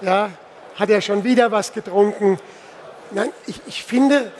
ja, 0.00 0.30
hat 0.74 0.90
er 0.90 1.00
schon 1.00 1.22
wieder 1.22 1.52
was 1.52 1.72
getrunken. 1.72 2.38
Nein, 3.12 3.30
ich, 3.46 3.60
ich 3.66 3.84
finde, 3.84 4.32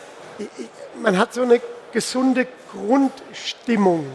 man 1.01 1.17
hat 1.17 1.33
so 1.33 1.43
eine 1.43 1.61
gesunde 1.93 2.49
Grundstimmung, 2.73 4.07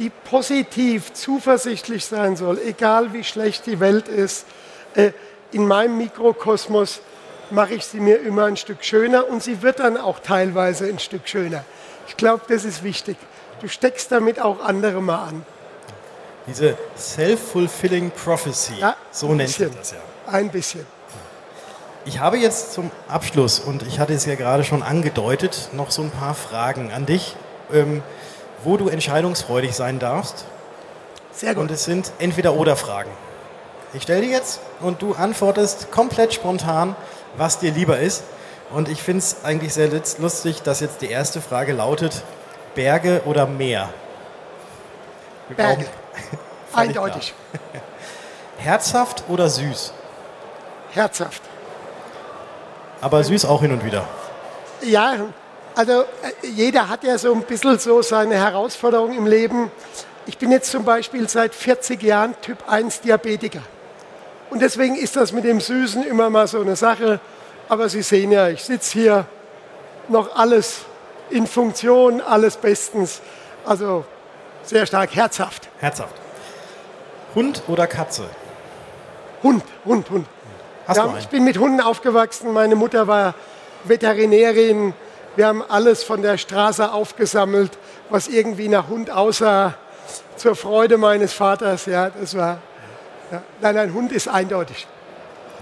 die 0.00 0.10
positiv, 0.10 1.12
zuversichtlich 1.12 2.04
sein 2.04 2.34
soll, 2.34 2.58
egal 2.66 3.12
wie 3.12 3.22
schlecht 3.22 3.66
die 3.66 3.78
Welt 3.78 4.08
ist. 4.08 4.46
In 5.52 5.66
meinem 5.66 5.98
Mikrokosmos 5.98 7.00
mache 7.50 7.74
ich 7.74 7.84
sie 7.84 8.00
mir 8.00 8.20
immer 8.20 8.46
ein 8.46 8.56
Stück 8.56 8.82
schöner 8.84 9.28
und 9.28 9.42
sie 9.42 9.62
wird 9.62 9.80
dann 9.80 9.98
auch 9.98 10.18
teilweise 10.18 10.86
ein 10.86 10.98
Stück 10.98 11.28
schöner. 11.28 11.64
Ich 12.08 12.16
glaube, 12.16 12.42
das 12.48 12.64
ist 12.64 12.82
wichtig. 12.82 13.16
Du 13.60 13.68
steckst 13.68 14.10
damit 14.10 14.40
auch 14.40 14.60
andere 14.60 15.02
mal 15.02 15.28
an. 15.28 15.46
Diese 16.46 16.76
self-fulfilling 16.96 18.10
prophecy, 18.10 18.74
ja, 18.80 18.96
so 19.10 19.32
nennt 19.34 19.50
sich 19.50 19.68
das 19.76 19.92
ja. 19.92 19.98
Ein 20.26 20.50
bisschen. 20.50 20.86
Ich 22.04 22.18
habe 22.18 22.36
jetzt 22.38 22.72
zum 22.72 22.90
Abschluss, 23.06 23.60
und 23.60 23.84
ich 23.84 24.00
hatte 24.00 24.14
es 24.14 24.26
ja 24.26 24.34
gerade 24.34 24.64
schon 24.64 24.82
angedeutet, 24.82 25.68
noch 25.72 25.92
so 25.92 26.02
ein 26.02 26.10
paar 26.10 26.34
Fragen 26.34 26.90
an 26.90 27.06
dich, 27.06 27.36
ähm, 27.72 28.02
wo 28.64 28.76
du 28.76 28.88
entscheidungsfreudig 28.88 29.74
sein 29.74 30.00
darfst. 30.00 30.46
Sehr 31.30 31.54
gut. 31.54 31.62
Und 31.62 31.70
es 31.70 31.84
sind 31.84 32.10
Entweder-Oder-Fragen. 32.18 33.10
Ich 33.94 34.04
stelle 34.04 34.22
dir 34.22 34.30
jetzt 34.30 34.60
und 34.80 35.02
du 35.02 35.12
antwortest 35.14 35.90
komplett 35.90 36.32
spontan, 36.32 36.96
was 37.36 37.58
dir 37.58 37.72
lieber 37.72 37.98
ist. 37.98 38.24
Und 38.70 38.88
ich 38.88 39.02
finde 39.02 39.18
es 39.18 39.44
eigentlich 39.44 39.74
sehr 39.74 39.90
lustig, 40.18 40.62
dass 40.62 40.80
jetzt 40.80 41.02
die 41.02 41.10
erste 41.10 41.42
Frage 41.42 41.74
lautet, 41.74 42.22
Berge 42.74 43.20
oder 43.26 43.46
Meer? 43.46 43.90
Wir 45.48 45.56
Berge. 45.56 45.86
Eindeutig. 46.72 47.34
Herzhaft 48.56 49.24
oder 49.28 49.50
süß? 49.50 49.92
Herzhaft. 50.92 51.42
Aber 53.02 53.22
süß 53.22 53.44
auch 53.44 53.60
hin 53.60 53.72
und 53.72 53.84
wieder. 53.84 54.08
Ja, 54.80 55.16
also 55.74 56.02
äh, 56.02 56.46
jeder 56.46 56.88
hat 56.88 57.04
ja 57.04 57.18
so 57.18 57.34
ein 57.34 57.42
bisschen 57.42 57.78
so 57.78 58.00
seine 58.00 58.36
Herausforderung 58.36 59.12
im 59.14 59.26
Leben. 59.26 59.70
Ich 60.24 60.38
bin 60.38 60.50
jetzt 60.50 60.70
zum 60.70 60.84
Beispiel 60.84 61.28
seit 61.28 61.54
40 61.54 62.02
Jahren 62.02 62.34
Typ 62.40 62.58
1 62.68 63.02
Diabetiker. 63.02 63.60
Und 64.52 64.60
deswegen 64.60 64.96
ist 64.96 65.16
das 65.16 65.32
mit 65.32 65.44
dem 65.44 65.62
Süßen 65.62 66.04
immer 66.04 66.28
mal 66.28 66.46
so 66.46 66.60
eine 66.60 66.76
Sache. 66.76 67.20
Aber 67.70 67.88
Sie 67.88 68.02
sehen 68.02 68.30
ja, 68.30 68.48
ich 68.48 68.62
sitze 68.62 68.92
hier, 68.92 69.26
noch 70.08 70.36
alles 70.36 70.80
in 71.30 71.46
Funktion, 71.46 72.20
alles 72.20 72.58
bestens. 72.58 73.22
Also 73.64 74.04
sehr 74.62 74.84
stark 74.84 75.14
herzhaft. 75.16 75.70
Herzhaft. 75.78 76.14
Hund 77.34 77.62
oder 77.66 77.86
Katze? 77.86 78.24
Hund, 79.42 79.64
Hund, 79.86 80.10
Hund. 80.10 80.26
Hast 80.86 80.98
ja, 80.98 81.04
du 81.04 81.08
einen? 81.08 81.18
Ich 81.20 81.28
bin 81.28 81.44
mit 81.44 81.56
Hunden 81.56 81.80
aufgewachsen. 81.80 82.52
Meine 82.52 82.76
Mutter 82.76 83.06
war 83.06 83.34
Veterinärin. 83.84 84.92
Wir 85.34 85.46
haben 85.46 85.64
alles 85.66 86.04
von 86.04 86.20
der 86.20 86.36
Straße 86.36 86.92
aufgesammelt, 86.92 87.70
was 88.10 88.28
irgendwie 88.28 88.68
nach 88.68 88.88
Hund 88.88 89.10
aussah. 89.10 89.76
Zur 90.36 90.56
Freude 90.56 90.98
meines 90.98 91.32
Vaters. 91.32 91.86
Ja, 91.86 92.10
das 92.10 92.36
war. 92.36 92.58
Ja. 93.32 93.42
Nein, 93.62 93.78
ein 93.78 93.94
Hund 93.94 94.12
ist 94.12 94.28
eindeutig. 94.28 94.86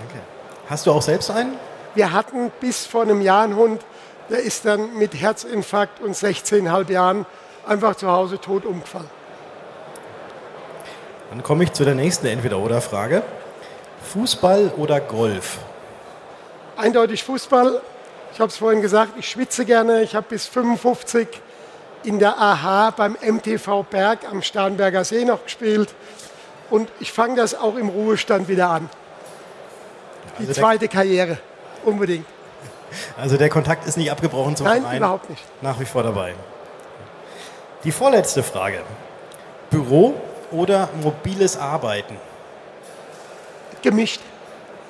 Okay. 0.08 0.20
Hast 0.68 0.86
du 0.86 0.92
auch 0.92 1.02
selbst 1.02 1.30
einen? 1.30 1.56
Wir 1.94 2.12
hatten 2.12 2.50
bis 2.60 2.84
vor 2.84 3.02
einem 3.02 3.20
Jahr 3.20 3.44
einen 3.44 3.54
Hund, 3.54 3.82
der 4.28 4.40
ist 4.40 4.64
dann 4.64 4.96
mit 4.96 5.14
Herzinfarkt 5.14 6.00
und 6.00 6.16
16,5 6.16 6.90
Jahren 6.90 7.26
einfach 7.66 7.94
zu 7.94 8.10
Hause 8.10 8.40
tot 8.40 8.64
umgefallen. 8.64 9.08
Dann 11.30 11.44
komme 11.44 11.62
ich 11.62 11.72
zu 11.72 11.84
der 11.84 11.94
nächsten 11.94 12.26
Entweder-Oder-Frage. 12.26 13.22
Fußball 14.12 14.72
oder 14.76 15.00
Golf? 15.00 15.58
Eindeutig 16.76 17.22
Fußball. 17.22 17.80
Ich 18.32 18.40
habe 18.40 18.48
es 18.48 18.56
vorhin 18.56 18.82
gesagt, 18.82 19.12
ich 19.16 19.28
schwitze 19.28 19.64
gerne. 19.64 20.02
Ich 20.02 20.16
habe 20.16 20.26
bis 20.28 20.46
55 20.46 21.28
in 22.02 22.18
der 22.18 22.36
AH 22.36 22.92
beim 22.96 23.16
MTV 23.20 23.84
Berg 23.84 24.20
am 24.28 24.42
Starnberger 24.42 25.04
See 25.04 25.24
noch 25.24 25.44
gespielt. 25.44 25.94
Und 26.70 26.88
ich 27.00 27.12
fange 27.12 27.36
das 27.36 27.54
auch 27.54 27.76
im 27.76 27.88
Ruhestand 27.88 28.48
wieder 28.48 28.70
an. 28.70 28.88
Die 30.38 30.46
also 30.46 30.60
zweite 30.60 30.88
Karriere 30.88 31.38
unbedingt. 31.84 32.26
Also 33.16 33.36
der 33.36 33.48
Kontakt 33.48 33.86
ist 33.86 33.96
nicht 33.96 34.10
abgebrochen 34.10 34.56
zum 34.56 34.66
Nein, 34.66 34.82
Verein? 34.82 34.98
überhaupt 34.98 35.30
nicht. 35.30 35.42
Nach 35.62 35.78
wie 35.78 35.84
vor 35.84 36.02
dabei. 36.02 36.34
Die 37.84 37.92
vorletzte 37.92 38.42
Frage. 38.42 38.80
Büro 39.70 40.14
oder 40.50 40.88
mobiles 41.02 41.56
Arbeiten? 41.56 42.16
Gemischt. 43.82 44.20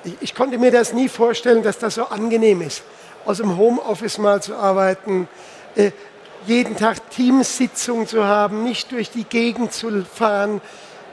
Ich, 0.05 0.17
ich, 0.21 0.35
konnte 0.35 0.59
mir 0.59 0.71
das 0.71 0.93
nie 0.93 1.09
vorstellen, 1.09 1.63
dass 1.63 1.79
das 1.79 1.97
so 1.97 2.07
angenehm 2.07 2.63
ist, 2.63 2.83
aus 3.27 3.37
dem 3.37 3.59
Homeoffice 3.59 4.19
mal 4.19 4.43
zu 4.43 4.57
arbeiten. 4.57 5.29
Äh, 5.77 5.91
jeden 6.47 6.77
Tag 6.77 7.11
Teamsitzung 7.11 8.07
zu 8.07 8.25
haben, 8.25 8.65
nicht 8.65 8.93
durch 8.93 9.11
die 9.11 9.25
Gegend 9.25 9.75
zu 9.75 10.05
fahren, 10.07 10.63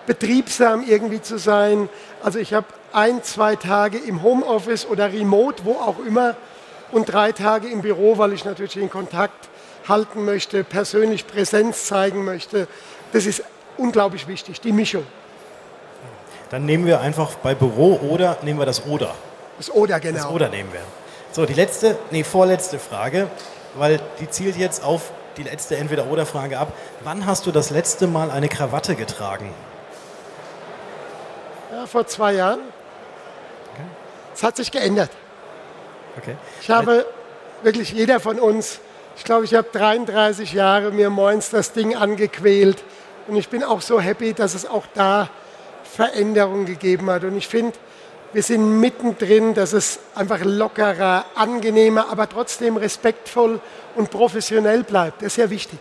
betriebsam 0.07 0.83
irgendwie 0.87 1.21
zu 1.21 1.37
sein. 1.37 1.89
Also 2.23 2.39
ich 2.39 2.55
habe 2.55 2.65
ein, 2.93 3.21
zwei 3.21 3.55
Tage 3.55 3.99
im 3.99 4.23
Homeoffice 4.23 4.87
oder 4.87 5.13
remote, 5.13 5.63
wo 5.65 5.73
auch 5.73 5.99
immer, 5.99 6.35
und 6.91 7.11
drei 7.11 7.33
Tage 7.33 7.67
im 7.67 7.81
Büro, 7.81 8.17
weil 8.17 8.33
ich 8.33 8.45
natürlich 8.45 8.73
den 8.73 8.89
Kontakt 8.89 9.49
halten 9.87 10.25
möchte, 10.25 10.63
persönlich 10.63 11.27
Präsenz 11.27 11.85
zeigen 11.85 12.23
möchte. 12.25 12.67
Das 13.11 13.25
ist 13.25 13.43
unglaublich 13.77 14.27
wichtig, 14.27 14.61
die 14.61 14.71
Mischung. 14.71 15.03
Dann 16.49 16.65
nehmen 16.65 16.85
wir 16.85 17.01
einfach 17.01 17.35
bei 17.35 17.53
Büro 17.55 17.99
oder 18.09 18.37
nehmen 18.41 18.59
wir 18.59 18.65
das 18.65 18.85
Oder. 18.85 19.13
Das 19.57 19.69
Oder, 19.69 19.99
genau. 19.99 20.17
Das 20.17 20.29
Oder 20.29 20.49
nehmen 20.49 20.71
wir. 20.71 20.81
So, 21.33 21.45
die 21.45 21.53
letzte, 21.53 21.97
nee, 22.11 22.23
vorletzte 22.23 22.79
Frage, 22.79 23.27
weil 23.75 23.99
die 24.21 24.29
zielt 24.29 24.55
jetzt 24.55 24.81
auf 24.81 25.11
die 25.35 25.43
letzte 25.43 25.75
Entweder-Oder-Frage 25.75 26.57
ab. 26.57 26.71
Wann 27.03 27.25
hast 27.25 27.45
du 27.45 27.51
das 27.51 27.69
letzte 27.69 28.07
Mal 28.07 28.31
eine 28.31 28.47
Krawatte 28.47 28.95
getragen? 28.95 29.53
Ja, 31.71 31.85
vor 31.85 32.07
zwei 32.07 32.33
Jahren. 32.33 32.59
Es 34.33 34.43
hat 34.43 34.55
sich 34.55 34.71
geändert. 34.71 35.09
Okay. 36.17 36.35
Ich 36.61 36.69
habe 36.69 37.05
wirklich 37.63 37.91
jeder 37.91 38.19
von 38.19 38.39
uns, 38.39 38.79
ich 39.17 39.23
glaube, 39.23 39.45
ich 39.45 39.55
habe 39.55 39.67
33 39.71 40.53
Jahre 40.53 40.91
mir 40.91 41.09
moins 41.09 41.49
das 41.49 41.73
Ding 41.73 41.95
angequält 41.95 42.83
und 43.27 43.35
ich 43.35 43.49
bin 43.49 43.63
auch 43.63 43.81
so 43.81 43.99
happy, 43.99 44.33
dass 44.33 44.53
es 44.53 44.67
auch 44.67 44.85
da 44.93 45.29
Veränderungen 45.83 46.65
gegeben 46.65 47.09
hat. 47.09 47.23
Und 47.23 47.35
ich 47.35 47.47
finde, 47.47 47.73
wir 48.31 48.43
sind 48.43 48.79
mittendrin, 48.79 49.55
dass 49.55 49.73
es 49.73 49.99
einfach 50.13 50.39
lockerer, 50.43 51.25
angenehmer, 51.33 52.07
aber 52.11 52.29
trotzdem 52.29 52.77
respektvoll 52.77 53.59
und 53.95 54.11
professionell 54.11 54.83
bleibt. 54.83 55.23
Das 55.23 55.33
ist 55.33 55.37
ja 55.37 55.49
wichtig. 55.49 55.79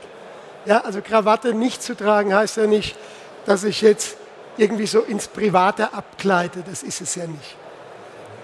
Ja, 0.64 0.80
also 0.80 1.02
Krawatte 1.02 1.52
nicht 1.54 1.82
zu 1.82 1.94
tragen 1.94 2.34
heißt 2.34 2.56
ja 2.56 2.66
nicht, 2.66 2.96
dass 3.44 3.64
ich 3.64 3.82
jetzt 3.82 4.16
irgendwie 4.56 4.86
so 4.86 5.00
ins 5.00 5.28
Private 5.28 5.92
abgleite. 5.92 6.62
Das 6.68 6.82
ist 6.82 7.00
es 7.00 7.14
ja 7.14 7.26
nicht. 7.26 7.56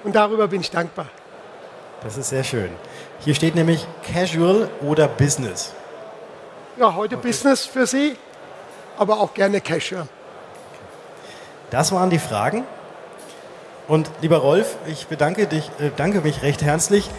Und 0.05 0.15
darüber 0.15 0.49
bin 0.49 0.61
ich 0.61 0.71
dankbar. 0.71 1.07
Das 2.03 2.17
ist 2.17 2.31
sehr 2.31 2.45
schön. 2.45 2.71
Hier 3.21 3.35
steht 3.35 3.55
nämlich 3.55 3.87
Casual 4.13 4.69
oder 4.81 5.07
Business. 5.07 5.73
Ja, 6.77 6.95
heute 6.95 7.17
okay. 7.17 7.29
Business 7.29 7.65
für 7.65 7.87
Sie, 7.87 8.17
aber 8.99 9.21
auch 9.21 9.33
gerne 9.35 9.61
Casual. 9.61 10.09
Das 11.71 11.93
waren 11.93 12.11
die 12.11 12.19
Fragen. 12.19 12.65
Und 13.89 14.11
lieber 14.21 14.39
Rolf, 14.39 14.77
ich 14.87 15.07
bedanke, 15.07 15.47
dich, 15.47 15.71
äh, 15.81 15.91
danke 15.97 16.21
mich 16.21 16.43
recht 16.43 16.63
herzlich. 16.63 17.11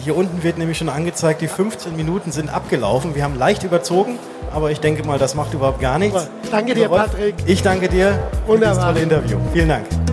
Hier 0.00 0.16
unten 0.16 0.42
wird 0.42 0.58
nämlich 0.58 0.78
schon 0.78 0.88
angezeigt, 0.88 1.40
die 1.42 1.48
15 1.48 1.96
Minuten 1.96 2.32
sind 2.32 2.52
abgelaufen. 2.52 3.14
Wir 3.14 3.24
haben 3.24 3.36
leicht 3.36 3.62
überzogen, 3.62 4.18
aber 4.52 4.70
ich 4.70 4.80
denke 4.80 5.04
mal, 5.06 5.18
das 5.18 5.34
macht 5.34 5.54
überhaupt 5.54 5.80
gar 5.80 5.98
nichts. 5.98 6.28
Danke 6.50 6.74
dir, 6.74 6.88
Rolf, 6.88 7.02
Patrick. 7.12 7.34
Ich 7.46 7.62
danke 7.62 7.88
dir 7.88 8.18
Wunderbar. 8.46 8.74
für 8.74 8.76
das 8.76 8.78
tolle 8.78 9.00
Interview. 9.00 9.38
Vielen 9.52 9.68
Dank. 9.68 10.11